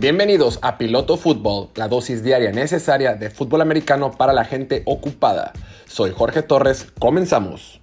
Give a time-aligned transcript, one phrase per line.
[0.00, 5.52] Bienvenidos a Piloto Fútbol, la dosis diaria necesaria de fútbol americano para la gente ocupada.
[5.86, 7.82] Soy Jorge Torres, comenzamos.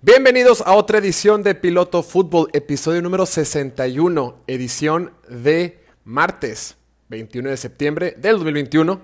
[0.00, 6.76] Bienvenidos a otra edición de Piloto Fútbol, episodio número 61, edición de martes
[7.08, 9.00] 21 de septiembre del 2021.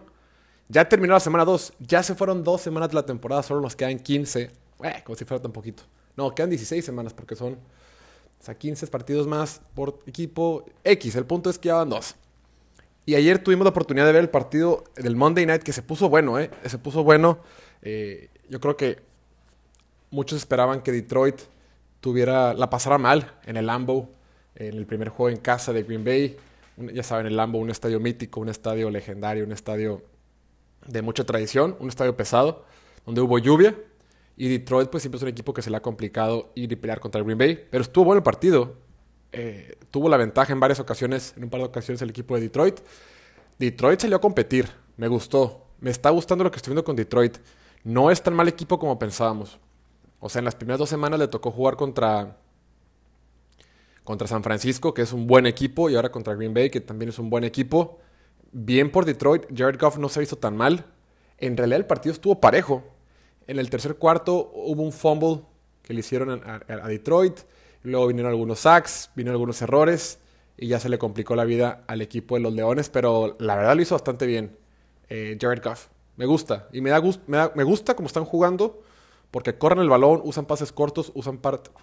[0.68, 3.74] Ya terminó la semana 2, ya se fueron dos semanas de la temporada, solo nos
[3.74, 4.52] quedan 15,
[4.84, 5.82] eh, como si fuera tan poquito.
[6.16, 7.58] No, quedan 16 semanas porque son
[8.40, 11.16] o sea, 15 partidos más por equipo X.
[11.16, 12.16] El punto es que ya dos.
[13.04, 16.08] Y ayer tuvimos la oportunidad de ver el partido del Monday Night que se puso
[16.08, 16.50] bueno, ¿eh?
[16.66, 17.38] Se puso bueno.
[17.82, 18.98] Eh, yo creo que
[20.10, 21.40] muchos esperaban que Detroit
[22.00, 24.10] tuviera la pasara mal en el Lambo,
[24.54, 26.36] en el primer juego en casa de Green Bay.
[26.92, 30.02] Ya saben, el Lambo, un estadio mítico, un estadio legendario, un estadio
[30.86, 32.64] de mucha tradición, un estadio pesado,
[33.04, 33.74] donde hubo lluvia.
[34.40, 37.00] Y Detroit, pues siempre es un equipo que se le ha complicado ir y pelear
[37.00, 37.66] contra Green Bay.
[37.70, 38.76] Pero estuvo bueno el partido.
[39.32, 42.42] Eh, tuvo la ventaja en varias ocasiones, en un par de ocasiones el equipo de
[42.42, 42.78] Detroit.
[43.58, 44.68] Detroit salió a competir.
[44.96, 45.66] Me gustó.
[45.80, 47.36] Me está gustando lo que estoy viendo con Detroit.
[47.82, 49.58] No es tan mal equipo como pensábamos.
[50.20, 52.36] O sea, en las primeras dos semanas le tocó jugar contra,
[54.04, 57.08] contra San Francisco, que es un buen equipo, y ahora contra Green Bay, que también
[57.08, 57.98] es un buen equipo.
[58.52, 59.46] Bien por Detroit.
[59.52, 60.86] Jared Goff no se ha visto tan mal.
[61.38, 62.97] En realidad el partido estuvo parejo.
[63.48, 65.40] En el tercer cuarto hubo un fumble
[65.82, 67.40] que le hicieron a, Detroit.
[67.82, 70.18] Luego vinieron algunos sacks, vinieron algunos errores
[70.58, 73.74] y ya se le complicó la vida al equipo de los Leones, pero la verdad
[73.74, 74.54] lo hizo bastante bien
[75.08, 75.88] eh, Jared Goff.
[76.16, 77.00] Me gusta y me, da,
[77.54, 78.82] me, gusta cómo están jugando
[79.30, 81.40] porque corren el balón, usan pases cortos, usan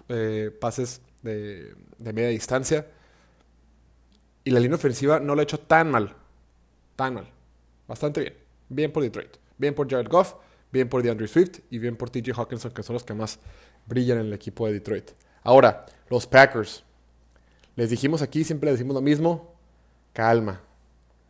[0.08, 2.86] eh, pases de, de, media distancia
[4.44, 6.14] y la línea ofensiva no lo ha hecho tan mal,
[6.94, 7.28] tan mal,
[7.88, 8.34] bastante bien.
[8.68, 10.34] Bien por Detroit, bien por Jared Goff
[10.76, 13.38] bien por DeAndre Swift y bien por TJ Hawkinson, que son los que más
[13.86, 15.10] brillan en el equipo de Detroit.
[15.42, 16.84] Ahora, los Packers.
[17.74, 19.54] Les dijimos aquí, siempre decimos lo mismo,
[20.12, 20.62] calma.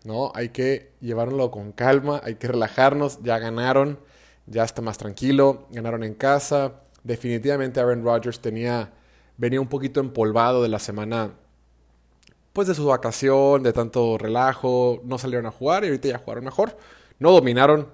[0.04, 0.30] ¿no?
[0.34, 3.98] Hay que llevárnoslo con calma, hay que relajarnos, ya ganaron,
[4.46, 6.80] ya está más tranquilo, ganaron en casa.
[7.02, 8.92] Definitivamente Aaron Rodgers tenía,
[9.36, 11.32] venía un poquito empolvado de la semana,
[12.52, 16.44] pues de su vacación, de tanto relajo, no salieron a jugar y ahorita ya jugaron
[16.44, 16.78] mejor.
[17.18, 17.88] No dominaron,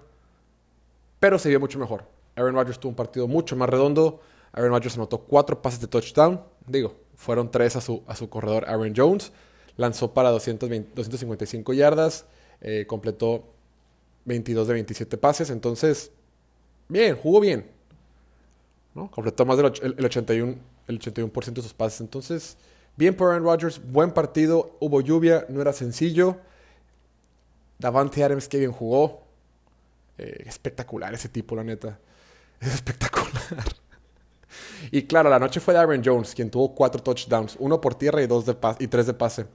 [1.23, 2.05] pero se vio mucho mejor.
[2.35, 4.21] Aaron Rodgers tuvo un partido mucho más redondo.
[4.53, 6.41] Aaron Rodgers anotó cuatro pases de touchdown.
[6.67, 9.31] Digo, fueron tres a su, a su corredor Aaron Jones.
[9.77, 12.25] Lanzó para 255 yardas.
[12.61, 13.45] Eh, completó
[14.25, 15.51] 22 de 27 pases.
[15.51, 16.11] Entonces,
[16.89, 17.71] bien, jugó bien.
[18.93, 19.09] ¿no?
[19.09, 19.67] Completó más del
[19.97, 20.57] el, 81,
[20.89, 22.01] el 81% de sus pases.
[22.01, 22.57] Entonces,
[22.97, 23.81] bien por Aaron Rodgers.
[23.93, 24.77] Buen partido.
[24.81, 25.47] Hubo lluvia.
[25.49, 26.39] No era sencillo.
[27.79, 29.22] Davante Adams que bien jugó.
[30.19, 31.99] Eh, espectacular ese tipo, la neta.
[32.61, 33.65] Es espectacular.
[34.93, 38.23] y claro, la noche fue de Aaron Jones, quien tuvo cuatro touchdowns, uno por tierra
[38.23, 39.47] y, dos de y tres de pase.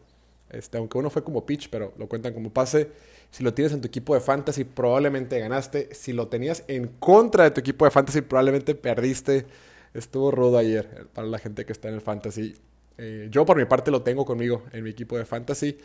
[0.50, 2.90] Este, aunque uno fue como pitch, pero lo cuentan como pase.
[3.32, 5.94] Si lo tienes en tu equipo de fantasy, probablemente ganaste.
[5.94, 9.46] Si lo tenías en contra de tu equipo de fantasy, probablemente perdiste.
[9.94, 12.56] Estuvo rudo ayer eh, para la gente que está en el fantasy.
[12.98, 15.78] Eh, yo por mi parte lo tengo conmigo en mi equipo de fantasy.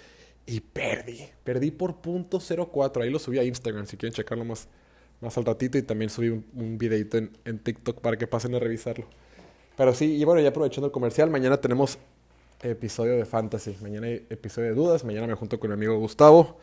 [0.47, 1.29] Y perdí.
[1.45, 3.03] Perdí por punto 04.
[3.03, 4.69] Ahí lo subí a Instagram si quieren checarlo más,
[5.21, 5.79] más al ratito.
[5.79, 9.07] Y también subí un, videito en, en, TikTok para que pasen a revisarlo.
[9.77, 11.99] Pero sí, y bueno, ya aprovechando el comercial, mañana tenemos
[12.63, 13.77] episodio de Fantasy.
[13.81, 15.05] Mañana hay episodio de dudas.
[15.05, 16.59] Mañana me junto con mi amigo Gustavo.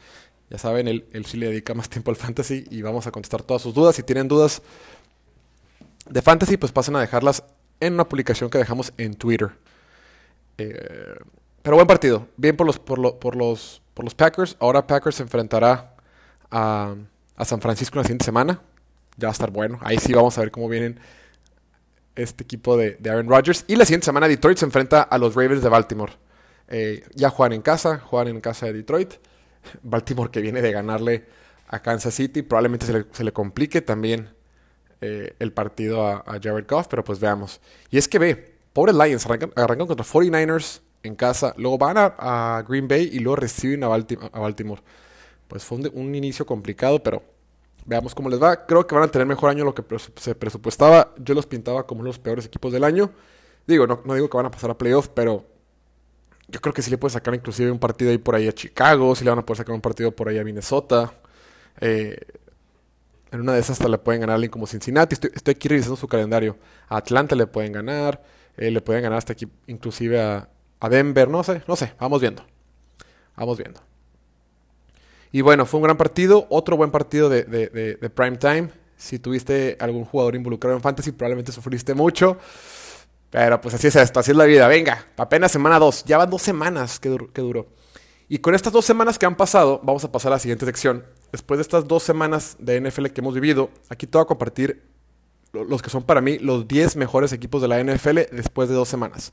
[0.50, 3.44] Ya saben, él, él sí le dedica más tiempo al Fantasy y vamos a contestar
[3.44, 3.96] todas sus dudas.
[3.96, 4.62] Si tienen dudas
[6.10, 7.44] de Fantasy, pues pasen a dejarlas
[7.80, 9.52] en una publicación que dejamos en Twitter.
[10.58, 11.16] Eh,
[11.62, 12.28] pero buen partido.
[12.38, 14.56] Bien por los, por, por, los, por los Packers.
[14.60, 15.96] Ahora Packers se enfrentará
[16.52, 16.96] a,
[17.44, 18.62] San Francisco la siguiente semana.
[19.18, 19.80] Ya va a estar bueno.
[19.82, 21.00] Ahí sí vamos a ver cómo vienen
[22.16, 23.66] este equipo de, Aaron Rodgers.
[23.68, 26.14] Y la siguiente semana Detroit se enfrenta a los Ravens de Baltimore.
[26.70, 29.16] Eh, ya juegan en casa, juegan en casa de Detroit.
[29.84, 31.26] Baltimore que viene de ganarle
[31.68, 32.42] a Kansas City.
[32.42, 34.30] Probablemente se le, complique también
[35.02, 37.60] eh, el partido a, Jared Goff, pero pues veamos.
[37.90, 42.88] Y es que ve, pobres Lions arrancan contra 49ers en casa, luego van a, Green
[42.88, 44.82] Bay y luego reciben a, Baltimore.
[45.48, 47.24] Pues fue un, inicio complicado, pero
[47.86, 48.66] veamos cómo les va.
[48.66, 49.84] Creo que van a tener mejor año lo que
[50.16, 51.14] se presupuestaba.
[51.18, 53.12] Yo los pintaba como uno de los peores equipos del año.
[53.66, 55.46] Digo, no, no digo que van a pasar a playoff, pero
[56.48, 59.16] yo creo que sí le puede sacar inclusive un partido ahí por ahí a Chicago,
[59.16, 61.14] sí le van a poder sacar un partido por ahí a Minnesota.
[61.80, 62.18] Eh,
[63.32, 65.14] en una de esas hasta le pueden ganar alguien como Cincinnati.
[65.14, 66.58] Estoy, aquí revisando su calendario.
[66.88, 68.24] A Atlanta le pueden ganar.
[68.58, 70.50] Eh, le pueden ganar hasta aquí inclusive a,
[70.80, 72.44] a Denver, no sé, no sé, vamos viendo.
[73.36, 73.82] Vamos viendo.
[75.32, 78.70] Y bueno, fue un gran partido, otro buen partido de, prime time.
[78.98, 82.38] Si tuviste algún jugador involucrado en fantasy, probablemente sufriste mucho.
[83.30, 84.68] Pero pues así es esto, así es la vida.
[84.68, 86.06] Venga, apenas semana 2.
[86.06, 87.68] Ya van dos semanas que, duró.
[88.28, 91.06] Y con estas dos semanas que han pasado, vamos a pasar a la siguiente sección.
[91.32, 94.84] Después de estas dos semanas de NFL que hemos vivido, aquí te voy a compartir
[95.54, 98.90] los que son para mí los 10 mejores equipos de la NFL después de dos
[98.90, 99.32] semanas.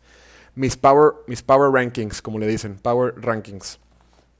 [0.56, 3.78] Mis Power, mis power Rankings, como le dicen, Power Rankings.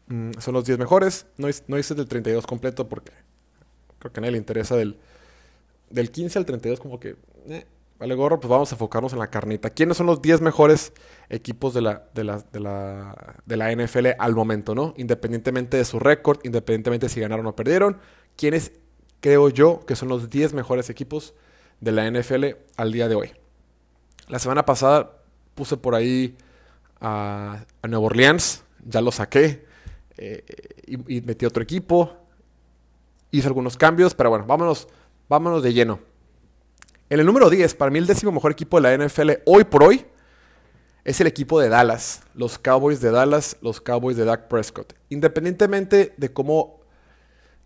[0.09, 1.27] Mm, son los 10 mejores.
[1.37, 3.13] No, no hice del 32 completo porque
[3.99, 4.99] creo que a nadie le interesa del,
[5.91, 7.17] del 15 al 32 como que...
[7.49, 7.67] Eh,
[7.99, 9.69] vale gorro, pues vamos a enfocarnos en la carnita.
[9.69, 10.95] ¿Quiénes son los 10 mejores
[11.29, 14.95] equipos de la, de la, de la, de la NFL al momento, no?
[14.97, 17.99] Independientemente de su récord, independientemente de si ganaron o perdieron.
[18.37, 18.73] ¿Quiénes
[19.21, 21.35] creo yo que son los 10 mejores equipos
[21.81, 22.45] de la NFL
[22.77, 23.33] al día de hoy?
[24.29, 25.16] La semana pasada
[25.56, 26.37] puse por ahí
[27.00, 29.67] a, a Nueva Orleans, ya lo saqué
[30.17, 30.44] eh,
[30.87, 32.17] y, y metí otro equipo.
[33.32, 34.87] Hice algunos cambios, pero bueno, vámonos,
[35.29, 35.99] vámonos de lleno.
[37.11, 39.82] En el número 10, para mí el décimo mejor equipo de la NFL hoy por
[39.82, 40.06] hoy
[41.05, 44.93] es el equipo de Dallas, los Cowboys de Dallas, los Cowboys de Dak Prescott.
[45.08, 46.81] Independientemente de cómo,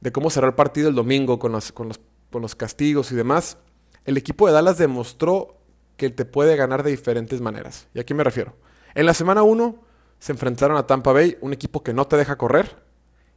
[0.01, 2.01] de cómo cerró el partido el domingo con los, con, los,
[2.31, 3.57] con los castigos y demás,
[4.05, 5.60] el equipo de Dallas demostró
[6.01, 7.87] que te puede ganar de diferentes maneras.
[7.93, 8.57] ¿Y a qué me refiero?
[8.95, 9.79] En la semana 1
[10.19, 12.83] se enfrentaron a Tampa Bay, un equipo que no te deja correr,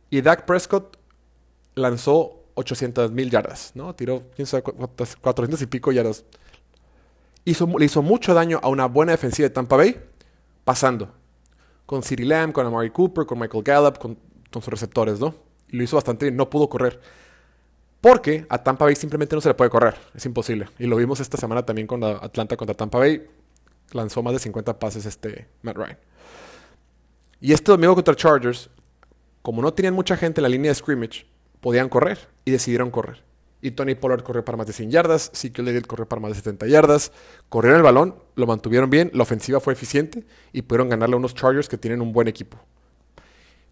[0.10, 0.98] y Dak Prescott
[1.76, 3.94] lanzó 800 mil yardas, ¿no?
[3.96, 6.24] Tiró, quién sabe, 400 y pico yardas.
[7.44, 10.02] Hizo, le hizo mucho daño a una buena defensiva de Tampa Bay,
[10.64, 11.12] pasando.
[11.86, 14.18] Con City Lamb, con Amari Cooper, con Michael Gallup, con,
[14.54, 15.36] sus receptores, ¿no?
[15.68, 17.02] Y lo hizo bastante bien, no pudo correr.
[18.04, 20.68] Porque a Tampa Bay simplemente no se le puede correr, es imposible.
[20.78, 23.26] Y lo vimos esta semana también con Atlanta contra Tampa Bay.
[23.94, 25.98] Lanzó más de 50 pases este Matt Ryan.
[27.40, 28.70] Y este domingo contra Chargers,
[29.42, 31.26] como no tenían mucha gente en la línea de scrimmage,
[31.62, 33.24] podían correr y decidieron correr.
[33.62, 36.36] Y Tony Pollard corrió para más de 100 yardas, Ezekiel Elliott corrió para más de
[36.36, 37.14] 70 yardas,
[37.48, 41.36] corrieron el balón, lo mantuvieron bien, la ofensiva fue eficiente y pudieron ganarle a unos
[41.36, 42.60] Chargers que tienen un buen equipo.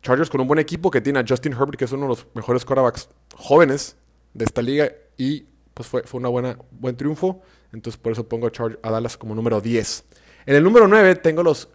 [0.01, 2.28] Chargers con un buen equipo que tiene a Justin Herbert, que es uno de los
[2.33, 3.98] mejores quarterbacks jóvenes
[4.33, 7.42] de esta liga y pues fue, fue un buen triunfo.
[7.74, 10.04] Entonces por eso pongo a, Dallas como número 10.
[10.45, 11.69] En el número 9 tengo los,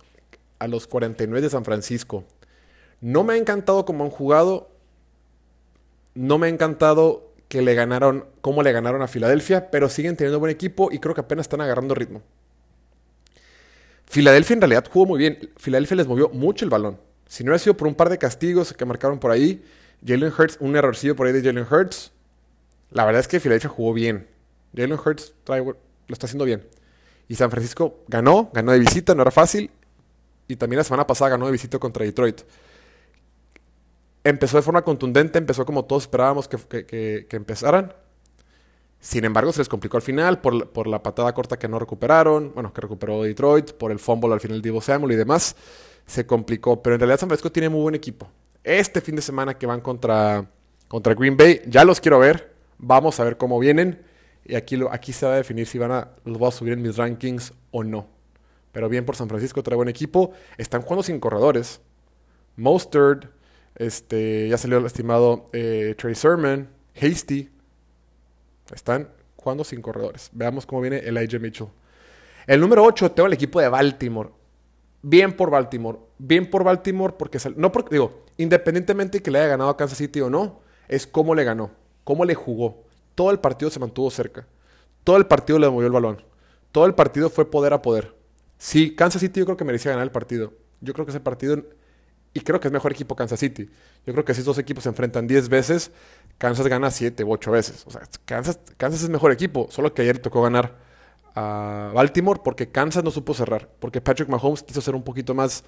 [0.59, 2.25] a los 49 de San Francisco.
[3.01, 4.77] No me ha encantado cómo han jugado
[6.17, 10.41] no me ha encantado que le ganaron, cómo le ganaron a Filadelfia, pero siguen teniendo
[10.41, 12.23] buen equipo y creo que apenas están agarrando ritmo.
[14.07, 15.51] Filadelfia en realidad jugó muy bien.
[15.57, 16.99] Filadelfia les movió mucho el balón.
[17.29, 19.63] Si no hubiera sido por un par de castigos que marcaron por ahí,
[20.05, 22.13] Jalen Hurts, un errorcillo por ahí de Jalen Hurts,
[22.91, 24.29] la verdad es que Filadelfia jugó bien.
[24.75, 25.77] Jalen Hurts lo
[26.09, 26.67] está haciendo bien.
[27.29, 29.71] Y San Francisco ganó, ganó de visita, no era fácil.
[30.49, 32.43] Y también la semana pasada ganó de visita contra Detroit
[34.29, 37.93] empezó de forma contundente, empezó como todos esperábamos que, empezaran.
[38.99, 42.73] Sin embargo, se les complicó al final por, la patada corta que no recuperaron, bueno,
[42.73, 45.55] que recuperó Detroit, por el fumble al final de Divo Samuel y demás.
[46.07, 48.29] Se complicó, pero en realidad San Francisco tiene muy buen equipo.
[48.65, 50.51] Este fin de semana que van contra,
[50.89, 52.56] contra Green Bay, ya los quiero ver.
[52.79, 54.03] Vamos a ver cómo vienen.
[54.45, 56.83] Y aquí, aquí se va a definir si van a, los voy a subir en
[56.83, 58.09] mis rankings o no.
[58.73, 60.33] Pero bien por San Francisco, trae buen equipo.
[60.59, 61.81] Están jugando sin corredores.
[62.57, 63.27] Mostert,
[63.75, 67.51] este, ya salió el estimado eh, Trey Sermon, Hasty.
[68.73, 70.31] Están jugando sin corredores.
[70.33, 71.69] Veamos cómo viene Elijah Mitchell.
[72.47, 74.31] El número 8 tengo el equipo de Baltimore.
[75.03, 75.99] Bien por Baltimore.
[76.19, 77.39] Bien por Baltimore porque...
[77.57, 81.07] No porque, digo, independientemente de que le haya ganado a Kansas City o no, es
[81.07, 81.71] cómo le ganó.
[82.07, 82.85] Cómo le jugó.
[83.17, 84.47] Todo el partido se mantuvo cerca.
[85.03, 86.23] Todo el partido le movió el balón.
[86.71, 88.15] Todo el partido fue poder a poder.
[88.59, 90.53] Sí, Kansas City yo creo que merecía ganar el partido.
[90.81, 91.65] Yo creo que ese partido
[92.37, 93.71] y creo que es mejor equipo Kansas City.
[94.05, 95.91] Yo creo que si estos equipos se enfrentan 10 veces,
[96.37, 97.83] Kansas gana 7 u 8 veces.
[97.87, 99.69] O sea, Kansas, Kansas es mejor equipo.
[99.71, 100.77] Solo que ayer tocó ganar
[101.35, 103.71] a Baltimore porque Kansas no supo cerrar.
[103.81, 105.65] Porque Patrick Mahomes quiso ser un poquito más...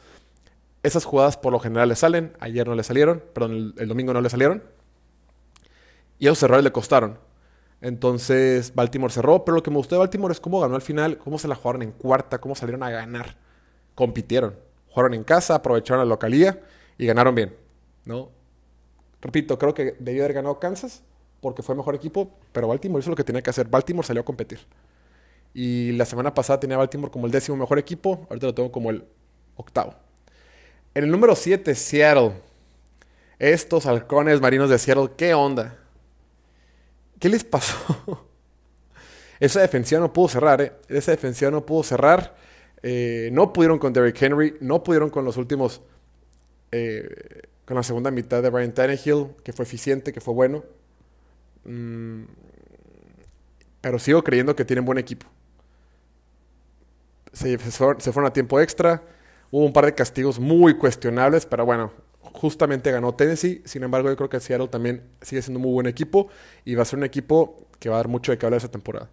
[0.82, 2.36] Esas jugadas por lo general le salen.
[2.38, 3.22] Ayer no le salieron.
[3.32, 4.62] Perdón, el, domingo no le salieron.
[6.18, 7.18] Y esos errores le costaron.
[7.80, 9.44] Entonces Baltimore cerró.
[9.44, 11.18] Pero lo que me gustó de Baltimore es cómo ganó al final.
[11.18, 12.38] Cómo se la jugaron en cuarta.
[12.38, 13.36] Cómo salieron a ganar.
[13.94, 16.60] Compitieron jugaron en casa, aprovecharon la localía
[16.96, 17.54] y ganaron bien,
[18.04, 18.30] ¿no?
[19.20, 21.02] Repito, creo que debió haber ganado Kansas
[21.40, 23.68] porque fue mejor equipo, pero Baltimore hizo lo que tenía que hacer.
[23.68, 24.58] Baltimore salió a competir.
[25.54, 28.90] Y la semana pasada tenía Baltimore como el décimo mejor equipo, ahorita lo tengo como
[28.90, 29.04] el
[29.56, 29.94] octavo.
[30.94, 32.32] En el número 7, Seattle.
[33.38, 35.78] Estos halcones marinos de Seattle, ¿qué onda?
[37.18, 38.26] ¿Qué les pasó?
[39.40, 40.72] Esa defensiva no pudo cerrar, ¿eh?
[40.88, 42.34] Esa defensiva no pudo cerrar.
[42.82, 45.80] Eh, no pudieron con Derrick Henry, no pudieron con los últimos,
[46.70, 50.64] eh, con la segunda mitad de Brian Tannehill, que fue eficiente, que fue bueno.
[51.64, 52.24] Mm,
[53.80, 55.26] pero sigo creyendo que tienen buen equipo.
[57.32, 59.02] se, fueron, a tiempo extra.
[59.50, 61.92] Hubo un par de castigos muy cuestionables, pero bueno,
[62.32, 63.62] justamente ganó Tennessee.
[63.64, 66.28] Sin embargo, yo creo que Seattle también sigue siendo un muy buen equipo
[66.64, 68.70] y va a ser un equipo que va a dar mucho de que hablar esa
[68.70, 69.10] temporada.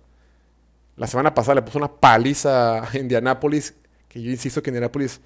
[0.97, 3.75] La semana pasada le puso una paliza a Indianapolis,
[4.07, 5.19] que yo insisto que Indianapolis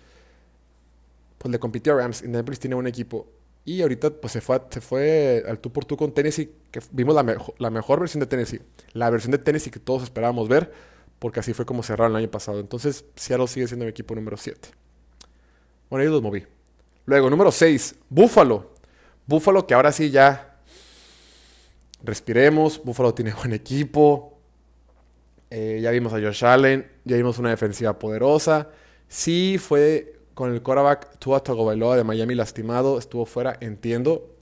[1.37, 2.21] pues le compitió a Rams.
[2.21, 3.27] Indianapolis tiene un equipo.
[3.65, 7.13] Y ahorita pues se fue, se fue al tú por tú con Tennessee, que vimos
[7.13, 8.61] la, la mejor versión de Tennessee.
[8.93, 10.71] La versión de Tennessee que todos esperábamos ver,
[11.19, 12.59] porque así fue como cerraron el año pasado.
[12.59, 14.69] Entonces Seattle sigue siendo mi equipo número 7.
[15.89, 16.45] Bueno, ahí los moví.
[17.09, 18.75] Luego, número 6, Buffalo.
[19.25, 20.59] Buffalo que ahora sí ya
[22.03, 22.83] respiremos.
[22.83, 24.37] Buffalo tiene buen equipo.
[25.49, 26.87] Eh, ya vimos a Josh Allen.
[27.05, 28.69] Ya vimos una defensiva poderosa.
[29.07, 34.35] Sí fue con el quarterback Tua Tagovailoa de Miami lastimado, estuvo fuera, entiendo.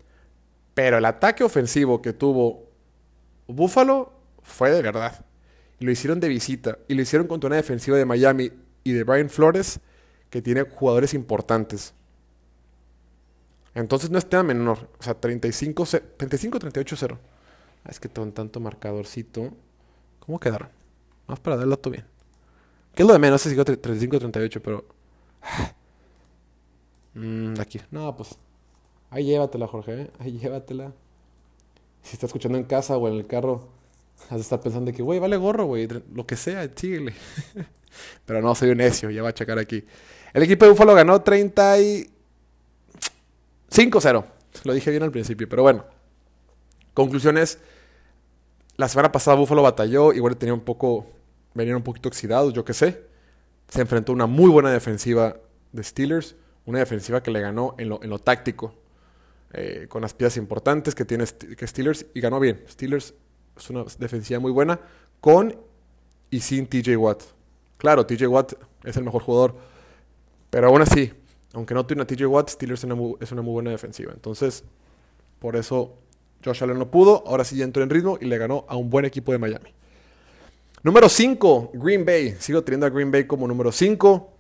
[0.74, 2.70] Pero el ataque ofensivo que tuvo
[3.48, 4.12] Buffalo
[4.44, 5.24] fue de verdad.
[5.80, 6.80] Lo hicieron de visita.
[6.90, 8.52] Y lo hicieron contra una defensiva de Miami
[8.84, 9.80] y de Brian Flores
[10.30, 11.94] que tiene jugadores importantes.
[13.78, 14.90] Entonces no es tema menor.
[15.00, 17.18] O sea, 35-38-0.
[17.84, 19.52] Ah, es que con tanto marcadorcito.
[20.20, 20.70] ¿Cómo quedaron?
[21.28, 22.06] Vamos para dar el dato bien.
[22.96, 23.46] ¿Qué es lo de menos?
[23.46, 24.86] No sé si 35-38, pero...
[27.14, 27.82] Mm, aquí.
[27.90, 28.38] No, pues.
[29.10, 30.02] Ahí llévatela, Jorge.
[30.04, 30.12] ¿eh?
[30.20, 30.94] Ahí llévatela.
[32.04, 33.70] Si está escuchando en casa o en el carro,
[34.30, 35.88] has de estar pensando que, güey, vale gorro, güey.
[36.14, 37.16] Lo que sea, síguele.
[38.28, 39.10] Pero no, soy un necio.
[39.10, 39.84] Ya va a checar aquí.
[40.32, 41.20] El equipo de Búfalo ganó
[43.72, 44.26] 35-0.
[44.64, 45.86] Lo dije bien al principio, pero bueno.
[46.94, 47.60] Conclusiones.
[48.76, 50.14] La semana pasada Búfalo batalló.
[50.14, 51.06] Igual tenía un poco.
[51.54, 53.04] Venían un poquito oxidados, yo qué sé.
[53.68, 55.38] Se enfrentó a una muy buena defensiva
[55.72, 56.36] de Steelers
[56.68, 58.76] una defensiva que le ganó en lo, en lo táctico,
[59.54, 62.62] eh, con las piezas importantes que tiene que Steelers y ganó bien.
[62.70, 63.14] Steelers
[63.58, 64.80] es una defensiva muy buena
[65.22, 65.56] con
[66.30, 67.24] y sin TJ Watt.
[67.78, 69.56] Claro, TJ Watt es el mejor jugador,
[70.50, 71.14] pero aún así,
[71.58, 72.94] aunque no tiene a TJ Watt, Steelers es una,
[73.42, 74.12] muy, buena defensiva.
[74.14, 74.64] Entonces,
[75.40, 75.96] por eso
[76.46, 79.06] Josh Allen no pudo, ahora sí entró en ritmo y le ganó a un buen
[79.06, 79.74] equipo de Miami.
[80.84, 82.36] Número 5, Green Bay.
[82.38, 84.34] Sigo teniendo a Green Bay como número 5.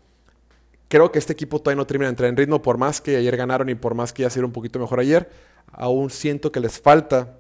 [0.89, 3.35] Creo que este equipo todavía no termina de entrar en ritmo, por más que ayer
[3.35, 5.27] ganaron y por más que ya sido un poquito mejor ayer,
[5.71, 7.39] aún siento que les falta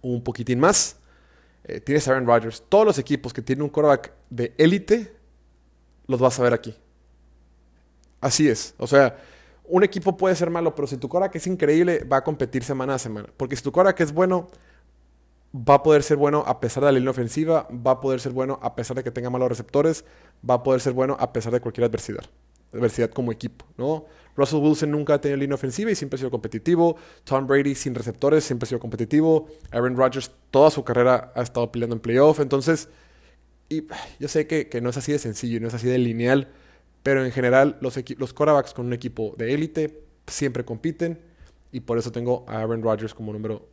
[0.00, 0.98] un poquitín más.
[1.64, 2.62] Eh, tienes a Aaron Rodgers.
[2.68, 5.12] Todos los equipos que tienen un quarterback de élite,
[6.06, 6.72] los vas a ver aquí.
[8.20, 8.74] Así es.
[8.78, 9.16] O sea,
[9.64, 12.94] un equipo puede ser malo, pero si tu quarterback es increíble, va a competir semana
[12.94, 13.28] a semana.
[13.36, 14.48] Porque si tu quarterback es bueno,
[15.54, 18.32] va a poder ser bueno a pesar de la línea ofensiva, va a poder ser
[18.32, 20.04] bueno a pesar de que tenga malos receptores,
[20.48, 22.24] va a poder ser bueno a pesar de cualquier adversidad
[22.72, 24.06] adversidad como equipo, ¿no?
[24.36, 26.96] Russell Wilson nunca ha tenido línea ofensiva y siempre ha sido competitivo.
[27.24, 29.48] Tom Brady sin receptores siempre ha sido competitivo.
[29.70, 32.40] Aaron Rodgers toda su carrera ha estado peleando en playoff.
[32.40, 32.88] Entonces,
[33.70, 33.86] y
[34.20, 36.48] yo sé que, no es así de sencillo, no es así de lineal,
[37.06, 41.20] pero en general los, los con un equipo de élite siempre compiten
[41.70, 43.68] y por eso tengo a Aaron Rodgers como número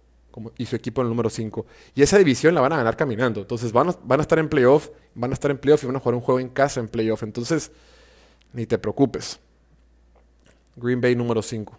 [0.56, 1.66] y su equipo en el número 5.
[1.96, 3.42] Y esa división la van a ganar caminando.
[3.42, 5.96] Entonces van a, van a estar en playoff, van a estar en playoff y van
[5.96, 7.24] a jugar un juego en casa en playoff.
[7.24, 7.72] Entonces,
[8.52, 9.40] ni te preocupes.
[10.76, 11.76] Green Bay número 5.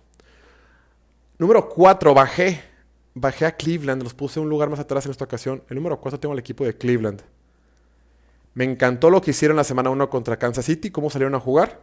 [1.39, 2.63] Número 4, bajé.
[3.15, 5.63] Bajé a Cleveland, los puse un lugar más atrás en esta ocasión.
[5.69, 7.23] El número 4 tengo el equipo de Cleveland.
[8.55, 11.83] Me encantó lo que hicieron la semana 1 contra Kansas City, cómo salieron a jugar.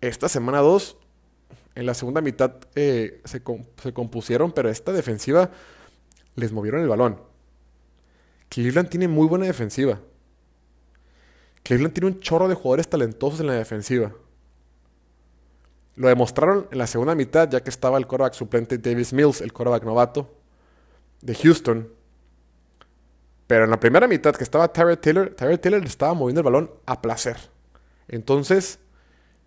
[0.00, 0.96] Esta semana 2,
[1.74, 5.50] en la segunda mitad eh, se, compusieron, pero esta defensiva
[6.34, 7.20] les movieron el balón.
[8.48, 10.00] Cleveland tiene muy buena defensiva.
[11.62, 14.12] Cleveland tiene un chorro de jugadores talentosos en la defensiva.
[15.96, 19.52] Lo demostraron en la segunda mitad, ya que estaba el quarterback suplente Davis Mills, el
[19.52, 20.34] quarterback novato
[21.22, 21.88] de Houston.
[23.46, 26.70] Pero en la primera mitad que estaba Tyrell Taylor, Tyrell Taylor estaba moviendo el balón
[26.86, 27.36] a placer.
[28.08, 28.78] Entonces,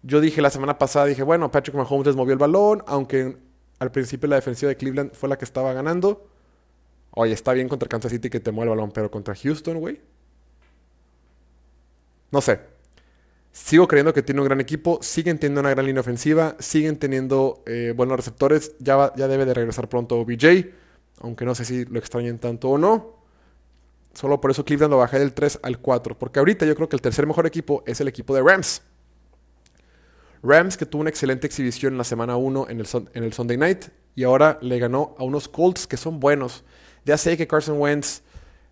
[0.04, 3.38] yo dije la semana pasada, dije, bueno, Patrick Mahomes les movió el balón, aunque
[3.80, 6.30] al principio la defensiva de Cleveland fue la que estaba ganando.
[7.12, 10.00] Oye, está bien contra Kansas City que te mueve el balón, pero contra Houston, güey,
[12.32, 12.60] no sé.
[13.52, 17.64] Sigo creyendo que tiene un gran equipo, siguen teniendo una gran línea ofensiva, siguen teniendo
[17.66, 18.76] eh, buenos receptores.
[18.80, 20.68] Ya, ya debe de regresar pronto OBJ,
[21.20, 23.17] aunque no sé si lo extrañen tanto o no.
[24.18, 26.96] Solo por eso Cleveland lo bajé del 3 al 4, porque ahorita yo creo que
[26.96, 28.82] el tercer mejor equipo es el equipo de Rams.
[30.42, 34.24] Rams que tuvo una excelente exhibición en la semana 1 en el, Sunday Night y
[34.24, 36.64] ahora le ganó a unos Colts que son buenos.
[37.06, 38.24] Ya sé que Carson Wentz,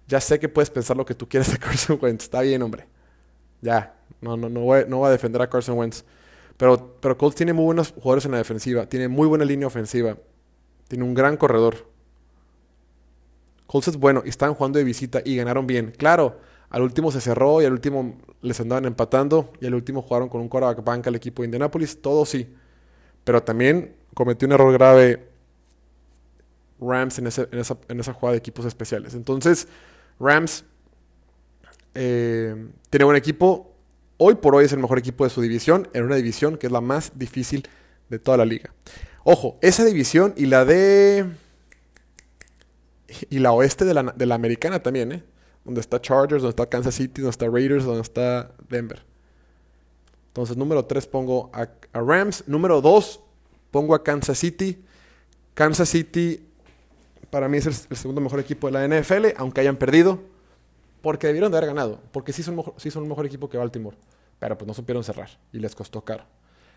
[0.07, 2.87] ya sé que puedes pensar lo que tú quieras de Carson Wentz, está bien hombre.
[3.61, 6.05] Ya, no, no, no, voy, a defender a Carson Wentz.
[6.57, 10.17] Pero, pero Colts tiene muy buenos jugadores en la defensiva, tiene muy buena línea ofensiva,
[10.87, 11.93] tiene un gran corredor.
[13.67, 15.93] Colts bueno y están jugando de visita y ganaron bien.
[15.97, 20.29] Claro, Al último se cerró y al último les andaban empatando y al último jugaron
[20.29, 22.01] con un quarterback banca al equipo de Indianapolis.
[22.01, 22.47] Todo sí.
[23.23, 25.29] Pero también cometió un error grave
[26.79, 29.13] Rams en, esa, en esa jugada de equipos especiales.
[29.13, 29.67] Entonces,
[30.19, 30.65] Rams
[31.93, 33.71] eh, tiene buen equipo.
[34.17, 36.71] Hoy por hoy es el mejor equipo de su división, en una división que es
[36.71, 37.67] la más difícil
[38.09, 38.73] de toda la liga.
[39.23, 41.25] Ojo, esa división y la de...
[43.29, 45.23] Y la oeste de la, de la americana también, ¿eh?
[45.63, 49.03] Donde está Chargers, donde está Kansas City, donde está Raiders, donde está Denver.
[50.27, 52.43] Entonces, número 3 pongo a, a Rams.
[52.47, 53.19] Número 2
[53.71, 54.83] pongo a Kansas City.
[55.53, 56.45] Kansas City
[57.29, 60.21] para mí es el, segundo mejor equipo de la NFL, aunque hayan perdido.
[61.01, 61.99] Porque debieron de haber ganado.
[62.11, 63.97] Porque sí son, sí son un mejor equipo que Baltimore.
[64.39, 65.29] Pero pues no supieron cerrar.
[65.51, 66.23] Y les costó caro.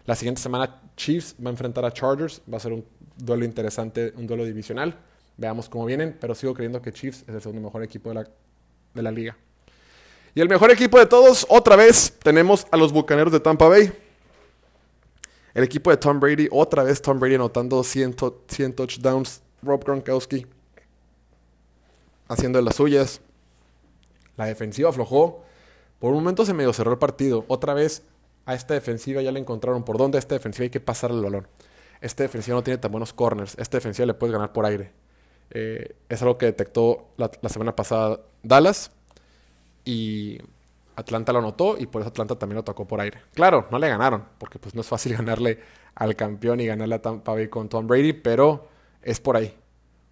[0.05, 2.43] La siguiente semana Chiefs va a enfrentar a Chargers.
[2.53, 2.85] Va a ser un
[3.17, 4.99] duelo interesante, un duelo divisional.
[5.39, 6.15] Veamos cómo vienen.
[6.21, 8.29] Pero sigo creyendo que Chiefs es el segundo mejor equipo de la,
[8.95, 9.37] de la liga.
[10.35, 13.91] Y el mejor equipo de todos, otra vez, tenemos a los Bucaneros de Tampa Bay.
[15.55, 18.15] El equipo de Tom Brady, otra vez Tom Brady anotando 100,
[18.47, 20.47] 100 touchdowns Rob Gronkowski
[22.29, 23.21] haciendo de las suyas.
[24.37, 25.43] La defensiva aflojó.
[25.99, 27.45] Por un momento se medio cerró el partido.
[27.49, 28.03] Otra vez
[28.47, 31.23] a esta defensiva ya le encontraron por dónde a esta defensiva hay que pasar el
[31.23, 31.49] balón.
[32.01, 33.57] Esta defensiva no tiene tan buenos corners.
[33.59, 34.93] Esta defensiva le puedes ganar por aire.
[35.51, 38.91] Eh, es algo que detectó la, semana pasada Dallas.
[39.85, 40.39] Y
[40.97, 43.23] Atlanta lo notó y por eso Atlanta también lo tocó por aire.
[43.35, 45.61] Claro, no le ganaron, porque pues no es fácil ganarle
[45.95, 48.69] al campeón y ganarle a Tampa Bay con Tom Brady, pero
[49.03, 49.55] es por ahí.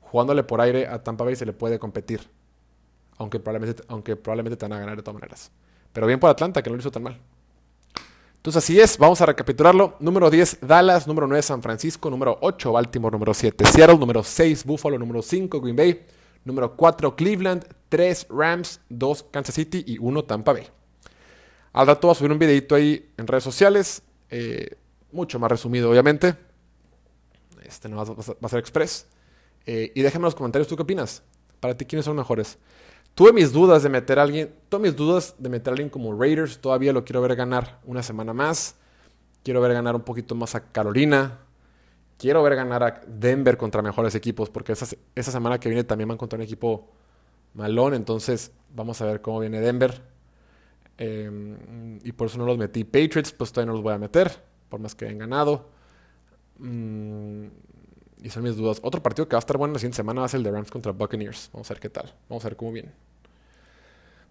[0.01, 2.21] Jugándole por aire a Tampa Bay se le puede competir.
[3.19, 5.51] Aunque probablemente, aunque probablemente te van a ganar de todas maneras.
[5.93, 7.19] Pero bien por Atlanta, que no lo hizo tan mal.
[8.47, 9.97] Entonces así es, vamos a recapitularlo.
[9.99, 11.09] Número 10, Dallas.
[11.09, 12.09] Número 9, San Francisco.
[12.09, 13.13] Número 8, Baltimore.
[13.13, 13.99] Número 7, Seattle.
[13.99, 14.97] Número 6, Buffalo.
[15.01, 16.07] Número 5, Green Bay.
[16.45, 17.67] Número 4, Cleveland.
[17.89, 18.83] 3, Rams.
[18.89, 19.83] 2, Kansas City.
[19.89, 20.69] Y 1, Tampa Bay.
[21.73, 24.05] Al rato voy a subir un videito ahí en redes sociales.
[24.31, 24.77] Eh,
[25.11, 26.37] mucho más resumido, obviamente.
[27.65, 28.05] Este no va
[28.43, 29.09] a ser express.
[29.67, 31.25] Eh, y déjame en los comentarios, ¿tú qué opinas?
[31.59, 32.59] Para ti, ¿quiénes son mejores?
[33.17, 36.15] Tuve mis dudas de meter a alguien, tuve mis dudas de meter a alguien como
[36.21, 36.59] Raiders.
[36.61, 38.77] Todavía lo quiero ver ganar una semana más.
[39.43, 41.39] Quiero ver ganar un poquito más a Carolina.
[42.19, 46.19] Quiero ver ganar a Denver contra mejores equipos, porque esa, semana que viene también van
[46.19, 46.93] contra un equipo
[47.55, 47.95] malón.
[47.95, 50.03] Entonces, vamos a ver cómo viene Denver.
[50.99, 52.85] Em, y por eso no los metí.
[52.85, 54.31] Patriots, pues todavía no los voy a meter,
[54.69, 55.71] por más que hayan ganado.
[56.59, 57.47] Mm,
[58.27, 58.81] y son mis dudas.
[58.83, 60.51] Otro partido que va a estar bueno la siguiente semana va a ser el de
[60.51, 61.49] Rams contra Buccaneers.
[61.53, 62.13] Vamos a ver qué tal.
[62.29, 62.91] Vamos a ver cómo viene.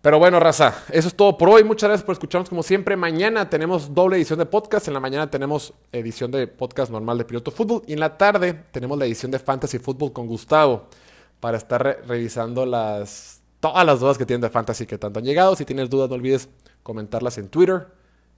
[0.01, 1.63] Pero bueno, raza, eso es todo por hoy.
[1.63, 2.97] Muchas gracias por escucharnos como siempre.
[2.97, 4.89] Mañana tenemos doble edición de podcast.
[4.89, 7.83] En la mañana tenemos edición de podcast normal de Piloto Fútbol.
[7.87, 10.89] Y en la tarde tenemos la edición de Fantasy Fútbol con Gustavo
[11.39, 15.55] para estar revisando las, todas las dudas que tienen de Fantasy que tanto han llegado.
[15.55, 16.49] Si tienes dudas, no olvides
[16.83, 17.87] comentarlas en Twitter.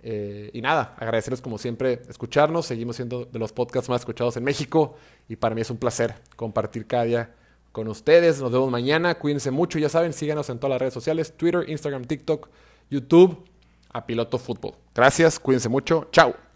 [0.03, 2.65] Eh, y nada, agradecerles como siempre escucharnos.
[2.65, 4.95] Seguimos siendo de los podcasts más escuchados en México
[5.27, 7.35] y para mí es un placer compartir cada día
[7.71, 8.41] con ustedes.
[8.41, 9.15] Nos vemos mañana.
[9.15, 9.79] Cuídense mucho.
[9.79, 12.49] Ya saben, síganos en todas las redes sociales: Twitter, Instagram, TikTok,
[12.89, 13.45] YouTube,
[13.91, 14.73] a Piloto Fútbol.
[14.93, 16.07] Gracias, cuídense mucho.
[16.11, 16.46] Chao.